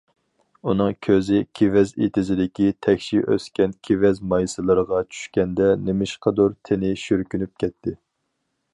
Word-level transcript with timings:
ئۇنىڭ 0.69 0.95
كۆزى 1.07 1.41
كېۋەز 1.59 1.91
ئېتىزىدىكى 2.05 2.71
تەكشى 2.87 3.21
ئۆسكەن 3.35 3.77
كېۋەز 3.89 4.23
مايسىلىرىغا 4.33 5.05
چۈشكەندە، 5.13 5.71
نېمىشقىدۇر 5.87 6.61
تېنى 6.71 6.95
شۈركۈنۈپ 7.07 7.55
كەتتى. 7.65 7.99